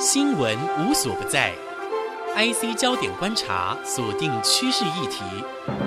[0.00, 1.52] 新闻无所不在
[2.36, 5.24] ，IC 焦点观察锁定趋势议题，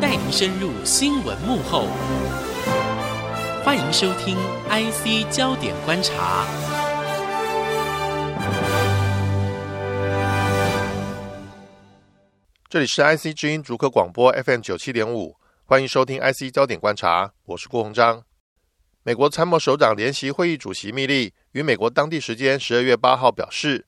[0.01, 1.87] 带您深入新闻幕后。
[3.63, 4.35] 欢迎收听
[4.67, 6.45] IC 焦点观察。
[12.67, 18.23] 这里是 IC 之音逐客广播 FM 九七点五，欢迎收听 IC 焦点观察，我是郭鸿章。
[19.03, 23.87] 美国参谋首长联席会议主席密利于美国当地时间十二月八号表示，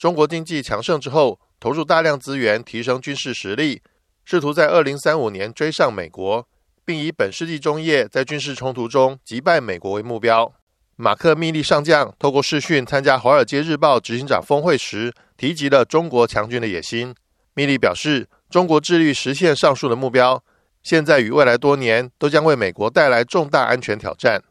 [0.00, 3.82] 中国经济强盛之后，投入大量资源提升军事实力，
[4.24, 6.48] 试图在二零三五年追上美国，
[6.86, 10.54] 并以本世纪中叶在军事冲突中击败美国为目标。
[10.96, 17.14] 马克密利上将透过视讯参加《华尔街日报》执行长峰会时，提及了中国强军的野心。
[17.52, 20.42] 密利表示，中国致力实现上述的目标，
[20.82, 24.42] 现在与未来多年都将为美国带来重大安全挑战。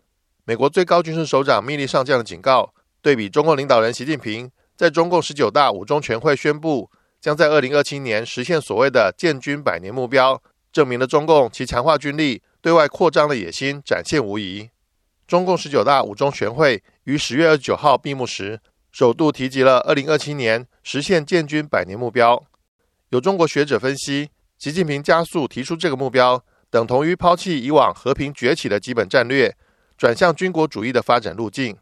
[0.45, 2.71] 美国最高军事首长密利上将的警告，
[3.01, 14.69] 对比中共领导人习近平在中共十九大五中全会宣布将在二零二七年实现所谓的建军百年目标，证明了中共其强化军力、对外扩张的野心展现无疑。
[15.27, 22.41] 中共十九大五中全会于十月二十九号闭幕时，首度提及了二零二七年实现建军百年目标。
[23.09, 29.53] 有中国学者分析，习近平加速提出这个目标，等同于抛弃以往和平崛起的基本战略。
[29.97, 31.75] 转向军国主义的发展路径，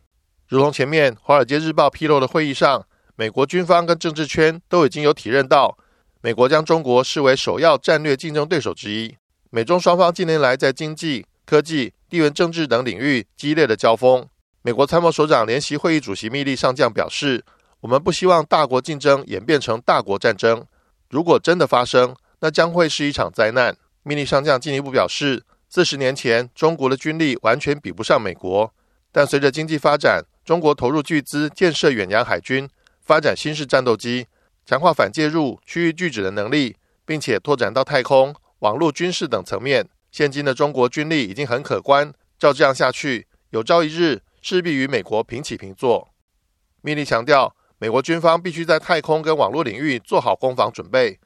[0.48, 2.86] 如同前面《华尔街日报》披露的会议上，
[3.18, 5.78] 美国军方跟政治圈都已经有体认到，
[6.22, 9.18] 美国将中国视为首要战略竞争对手之一。
[9.50, 14.26] 美中双方近年来在经济、科技、地缘政治等领域激烈的交锋。
[14.62, 17.44] 美国参谋首长联席会议主席密利上将表示
[17.82, 20.66] ：“我们不希望大国竞争演变成大国战争，
[21.10, 25.44] 如果真的发生，那将会是一场灾难。”密利上将进一步表示。
[25.70, 28.74] 四十年前，中国的军力完全比不上美国。
[29.12, 32.70] 但随着经济发展，中国投入巨资建设远洋海军，
[33.02, 34.28] 发展新式战斗机，
[34.66, 39.90] 强化反介入、区域拒止的能力，并且拓展到太空、网络军事等层面。
[40.10, 42.14] 现今的中国军力已经很可观。
[42.40, 46.08] 照这样下去，有朝一日势必与美国平起平坐。
[46.80, 51.20] 密令强调，美国军方必须在太空跟网络领域做好攻防准备，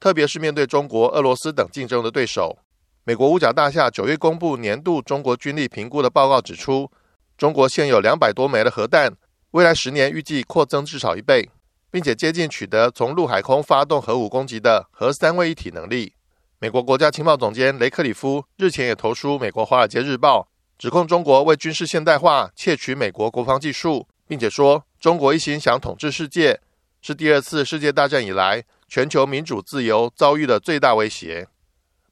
[0.00, 2.58] 特别是面对中国、俄罗斯等竞争的对手。
[3.04, 6.90] 美国五角大厦九月公布年度中国军力评估的报告指出，
[7.36, 9.16] 中国现有两百多枚的核弹，
[9.50, 11.50] 未来十年预计扩增至少一倍，
[11.90, 16.14] 并且接近取得从陆海空发动核武攻击的核三位一体能力。
[16.60, 20.40] 美国国家情报总监雷克里夫日前也投书美国《华尔街日报》，
[20.78, 26.60] 指控中国为军事现代化窃取美国国防技术，并且说中国一心想统治世界，
[27.02, 31.48] 是第二次世界大战以来全球民主自由遭遇的最大威胁。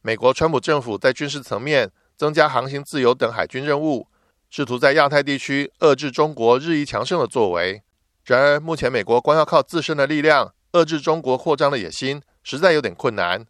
[0.03, 4.09] 美国川普政府在军事层面增加航行自由等海军任务，
[4.55, 7.83] 试图在亚太地区遏制中国日益强盛的作为。
[8.27, 13.47] 然而，目前美国光要靠自身的力量遏制中国扩张的野心，实在有点困难。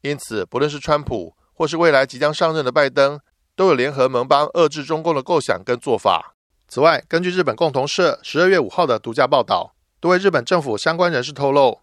[0.00, 3.20] 因此，不论是川普或是未来即将上任的拜登，
[3.54, 6.34] 都有联合盟邦遏制中共的构想跟做法。
[6.66, 11.78] 此外，根据日本共同社十二月五号的独家报道，多位日本政府相关人士透露，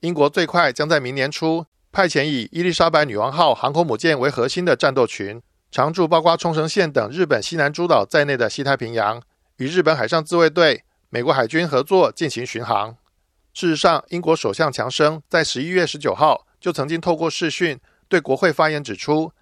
[0.00, 1.64] 英国最快将在明年初。
[1.92, 9.22] 派遣以伊丽莎白女王号航空母舰为核心的战斗群，常驻包括冲绳县等日本西南诸岛在内的西太平洋，
[9.58, 12.96] 与日本海上自卫队、美国海军合作进行巡航。
[13.54, 17.78] 事实上，英国首相强生在十一月十九号就曾经透过视讯
[18.08, 19.32] 对国会发言指出，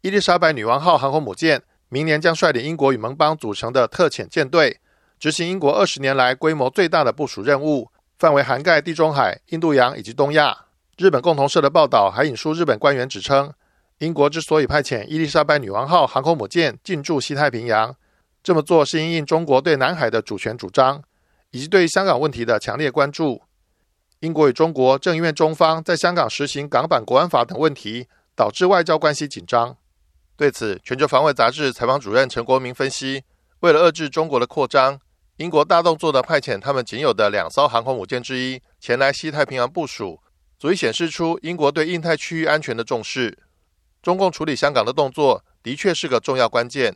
[0.00, 4.80] 伊丽莎白女王号航空母舰明年将率领英国与盟邦组成的特遣舰队，
[5.20, 10.64] 执行英国二十年来规模最大的部署任务，范围涵盖地中海、印度洋以及东亚。
[10.96, 13.52] 日本共同社的报道还引述日本官员指称，
[13.98, 17.96] 英国之所以派遣伊丽莎白女王号航空母舰进驻西太平洋，
[18.42, 21.02] 这么做是因应中国对南海的主权主张，
[21.50, 23.40] 以及对香港问题的强烈关注。
[24.20, 29.74] 英国与中国正因为中方在香港实行港版国安法等问题，导致外交关系紧张。
[30.36, 33.24] 对此，全球防卫杂志采访主任陈国明分析，
[33.60, 35.00] 为了遏制中国的扩张，
[35.38, 40.20] 英国大动作的派遣他们仅有的两艘航空母舰之一前来西太平洋部署。
[40.58, 43.38] 足以显示出英国对印太区域安全的重视。
[44.06, 46.94] 中共处理香港的动作的确是个重要关键，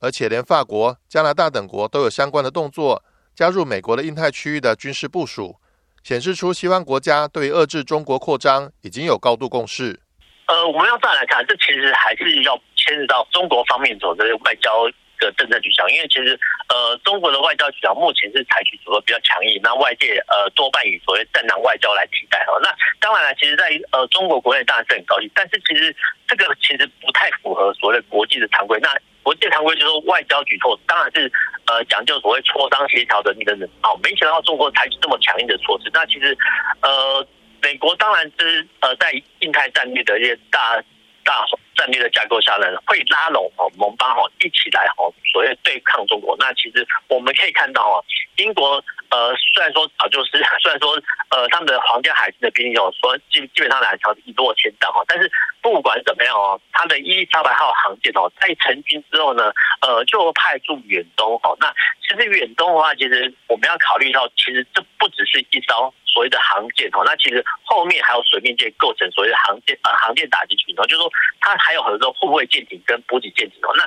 [0.00, 3.00] 而且连法国、加拿大等国都有相关的动作，
[3.32, 5.54] 加入美国的印太区域的军事部署，
[6.02, 10.00] 显示出西方国家对遏制中国扩张已经有高度共识。
[10.46, 14.72] 呃，我们要再来看，这其实还是要牵涉到中国方面走的外交
[15.18, 22.52] 个政策取向，因为其实呃中国的外交取向目前是采取所谓比较强硬，那外界呃多半以所谓战狼外交来替代哈。
[22.62, 22.68] 那
[23.00, 25.94] 当然了，其实在呃中国国内当然是很高兴，但是其实
[26.26, 28.78] 这个其实不太符合所谓的国际的常规。
[28.80, 31.30] 那国际常规就是说外交举措当然是
[31.66, 35.90] 呃讲究所谓磋商协调的那个人，哦，没想到中国采取这么强硬的措施。
[35.92, 36.36] 那其实
[36.82, 37.26] 呃
[37.60, 40.82] 美国当然是呃在印太战略的一些大。
[41.26, 41.44] 大
[41.76, 46.36] 战略的架构下呢，会拉拢哦盟邦哦一起来哦所谓对抗中国。
[46.38, 48.04] 那其实我们可以看到哦，
[48.36, 50.30] 英国呃虽然说啊就是
[50.62, 51.00] 虽然说
[51.30, 55.30] 呃他们的皇家海军的兵力哦说基基本上来讲一落千丈哦，但是
[55.60, 59.52] 不管怎么样哦，他的伊丽莎白号航舰哦在成军之后呢，
[59.82, 61.56] 呃就派驻远东哦。
[61.60, 65.92] 那其实远东的话，其实我们要考虑到，其实这不只是一艘。
[66.16, 73.74] 所谓的航舰哦，那其实后面还有水面舰构成所谓的航舰呃航舰打击群哦，就是说它还有很多护卫舰艇跟补给舰艇哦。
[73.76, 73.82] 那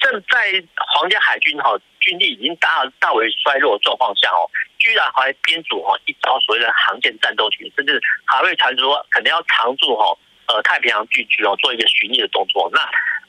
[0.00, 0.60] 正在
[0.92, 10.18] 皇家海军哈军力已经大大为衰弱的状况下哦，居然还编组哈一招所谓的航舰战斗群，甚至还会传说可能要常驻哈
[10.48, 12.68] 呃太平洋地区哦做一个巡弋的动作。
[12.72, 12.80] 那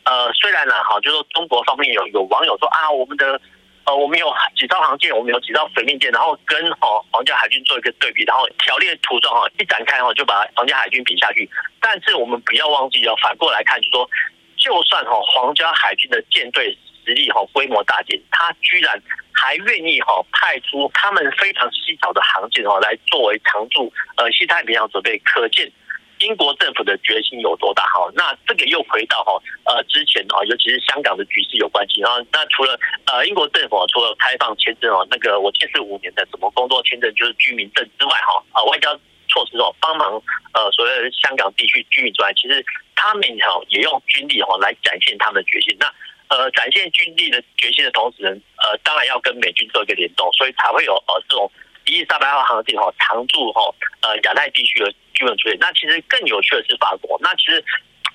[0.09, 3.39] 呃虽然呢哈，就是说中国方面有有网友说啊我们的。
[3.88, 11.50] 呃，我们有几艘航舰，我们有几艘水面舰，然后跟哈皇家海军做一个对比，然后条列图状哈一展开哈就把皇家海军比下去。
[11.80, 14.10] 但是我们不要忘记要反过来看，就说
[14.57, 19.01] 就算哈皇家海军的舰队实力哈规模大减，他居然
[19.31, 25.72] 还愿意哈派出他们非常稀少的航舰哈来作为常驻呃西太平洋准备，可见。
[26.19, 27.83] 英国政府的决心有多大？
[27.83, 29.33] 哈，那这个又回到哈
[29.65, 32.01] 呃之前啊，尤其是香港的局势有关系。
[32.03, 38.93] 啊，那除了呃英国政府除了开放签证哦，那个我记是五年的什么工作签证，就是居民证之外，哈啊外交
[39.29, 40.21] 措施哦，帮忙
[40.53, 42.65] 呃所谓香港地区居民之外，其实
[42.95, 45.75] 他们哈也用军力哈来展现他们的决心。
[45.79, 45.85] 那
[46.29, 51.51] 呃展现军力的决心的同时呢，呃当然要跟美军做一个联动，所以才会有呃这种
[51.85, 53.61] 伊丽莎白号航舰哈常驻哈
[54.01, 54.91] 呃亚太地区的。
[55.17, 57.17] 基本出现，那其实更有趣的是法国。
[57.21, 57.63] 那其实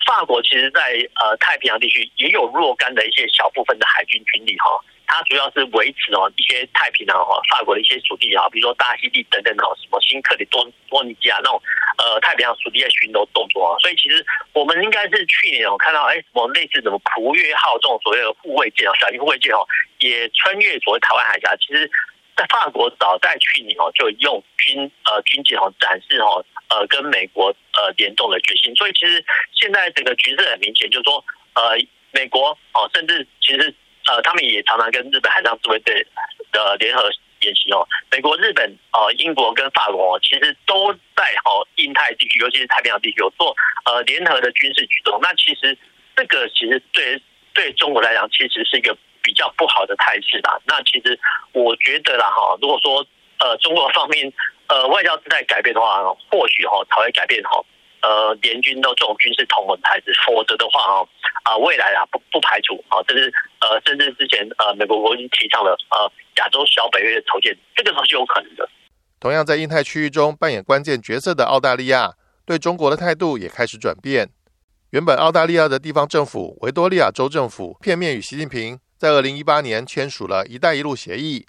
[0.06, 0.81] 法国其实，在
[1.19, 4.78] 呃太平洋地区也有若干的一些小部分的海军军力哈。
[5.04, 11.60] 它主要是维持哦一些太平洋哈法国的一些属地啊，比如说大溪地等等哦，什么新克里多多尼基亚那种
[11.99, 13.76] 呃太平洋属地的巡逻动作啊。
[13.81, 19.60] 所以其实我们应该是去年我看到哎什么类似什么普约号这种所谓的护卫舰啊，小型护卫舰哦，
[19.99, 21.54] 也穿越所谓台湾海峡。
[21.56, 21.90] 其实，
[22.37, 26.44] 在法国早在去年哦就用军呃军舰哦展示哦。
[26.73, 31.76] 呃，跟美国呃联动的决心，所以其实现在整个局势很明显，就是说，呃，
[32.12, 33.75] 美国哦，甚至其实
[34.06, 36.06] 呃，他们也常常跟日本海上自卫队
[36.50, 37.11] 的联合
[37.43, 37.87] 演习哦。
[38.11, 38.64] 美国、日本、
[38.94, 43.55] 呃，英国跟法国其实都在哦印太地区，尤其是太平洋地区有做
[43.85, 45.19] 呃联合的军事举动。
[45.20, 45.76] 那其实
[46.17, 47.20] 这个其实对
[47.52, 50.59] 对中国来讲，其实是一个比较不好的态势啦。
[50.67, 51.19] 那其实
[51.53, 53.05] 我觉得啦哈，如果说
[53.39, 54.33] 呃中国方面。
[54.69, 57.63] 呃，外交姿态改变的话，或许哈才会改变哈。
[58.01, 61.09] 呃，联军的这种军事同盟态势，否则的话哈
[61.43, 63.31] 啊，未来啊不不排除啊，这是
[63.61, 68.67] 呃，甚至之前呃，美国国经提倡了呃亚洲小北约的筹建，这个都是有可能的。
[69.21, 72.15] 同样在印太区域中扮演关键角色的澳大利亚，
[72.47, 74.31] 对中国的态度也开始转变。
[74.93, 81.44] 原本澳大利亚的地方政府维多利亚州政府片面与习近平在二零一八年签署了一带一路协议，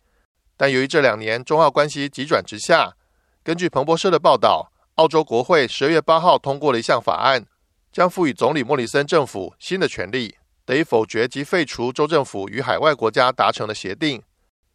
[0.58, 2.96] 但由于这两年中澳关系急转直下。
[3.44, 7.46] 根据彭博社的报道，澳洲国会十二月八号通过了一项法案，
[7.92, 10.36] 将赋予总理莫里森政府新的权利，
[10.66, 14.24] 得以否决及废除州政府与海外国家达成的协定。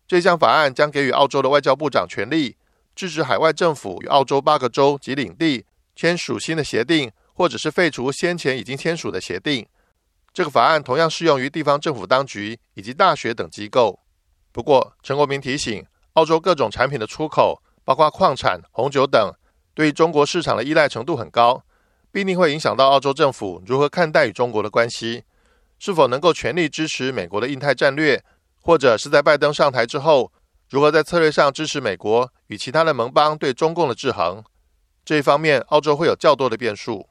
[0.06, 2.54] 这项法案将给予澳洲的外交部长权力，
[2.94, 5.64] 制止海外政府与澳洲八个州及领地
[5.96, 9.66] 签署新的协定，或者是废除先前已经签署的协定。
[10.38, 13.98] 这个法案同样适用于地方政府当局以及大学等机构。
[14.52, 17.60] 不过，陈国民提醒，澳洲各种产品的出口。
[17.84, 19.32] 包括矿产、红酒等，
[19.74, 21.64] 对中国市场的依赖程度很高，
[22.12, 25.24] 必定会影响到澳洲政府如何看待与中国的关系，
[25.80, 28.22] 是否能够全力支持美国的印太战略，
[28.62, 30.30] 或者是在拜登上台之后，
[30.70, 34.44] 如何在策略上支持美国与其他的盟邦对中共的制衡。
[35.04, 37.08] 这一方面，澳洲会有较多的变数。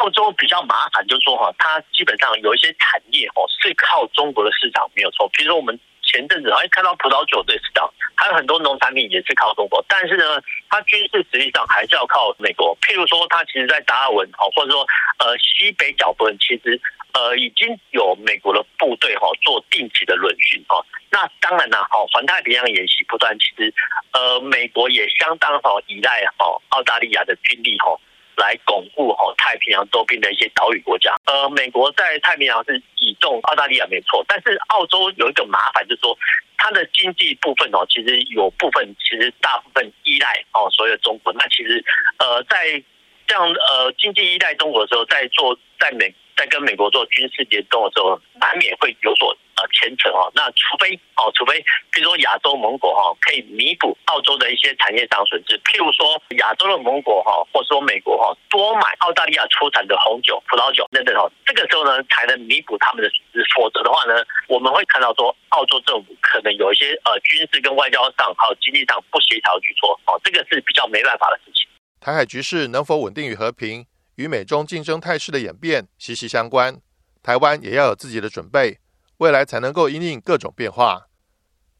[0.00, 5.78] 澳洲比较麻烦，就是说哈，它基本上有一些产业哦是靠中国的市场没有错，比如说我们。
[6.02, 12.76] 前阵子，好像，看到葡萄酒的市场，还有很多农产品也是靠中国，但是呢，它军事实力上还是要靠美国。
[12.82, 14.84] 譬如说，它其实，在达尔文哈，或者说
[15.20, 16.80] 呃西北角部分，其实
[17.12, 20.84] 呃已经有美国的部队哈做定期的轮训哈。
[21.12, 23.72] 那当然了，哈环太平洋演习不断，其实
[24.12, 27.96] 呃美国也相当好依赖哈澳大利亚的军力哈
[28.40, 31.14] 来巩固哈太平洋周边的一些岛屿国家。
[31.26, 36.16] 呃，美国在太平洋是倚重澳大利亚没错，但是澳洲有一个麻烦，就是说
[36.56, 41.32] 它的经济部分哦，其实有部分其实大部分依赖哦所有中国。
[41.34, 41.84] 那其实
[42.18, 42.82] 呃在
[43.26, 46.14] 这样呃经济依赖中国的时候，在做在美。
[46.40, 49.28] 在跟美国做军事联动的时候，难免会有所
[49.60, 50.32] 呃牵扯哦。
[50.34, 51.60] 那除非哦，除非
[51.92, 63.44] 比如说亚洲盟国哈，可以弥补澳洲的一些产业上损失，譬如说亚洲的盟国哈，或者说美国哈，多买澳大利亚出产的红酒、葡萄酒等等哦，这个时候呢，才能弥补他们的损失。
[63.54, 71.68] 否则的话呢，我们会看到说，澳洲政府可能有一些呃军事跟外交上还有经济上不协调举措哦，这个是比较没办法的事情。
[72.00, 73.84] 台海局势能否稳定与和平？
[74.20, 76.78] 与美中竞争态势的演变息息相关，
[77.22, 78.78] 台湾也要有自己的准备，
[79.16, 81.06] 未来才能够因应各种变化。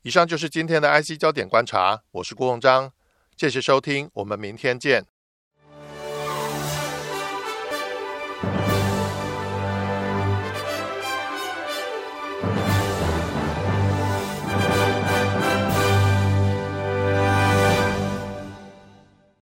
[0.00, 2.94] 以上就是今天的 IC 焦点观察，我是郭鸿章，
[3.36, 5.04] 谢谢收听，我们明天见。